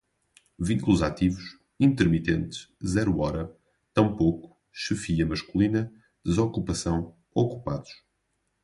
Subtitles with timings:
[0.57, 3.55] vínculos ativos, intermitentes, zero hora,
[3.93, 5.93] tampouco, chefia masculina,
[6.25, 7.91] desocupação, ocupados